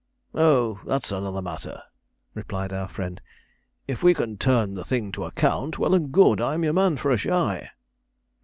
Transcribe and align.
'Oh, 0.33 0.79
that's 0.83 1.11
another 1.11 1.43
matter,' 1.43 1.83
replied 2.33 2.73
our 2.73 2.87
friend; 2.87 3.21
'if 3.87 4.01
we 4.01 4.15
can 4.15 4.35
turn 4.35 4.73
the 4.73 4.83
thing 4.83 5.11
to 5.11 5.25
account, 5.25 5.77
well 5.77 5.93
and 5.93 6.11
good 6.11 6.41
I'm 6.41 6.63
your 6.63 6.73
man 6.73 6.97
for 6.97 7.11
a 7.11 7.17
shy.' 7.17 7.69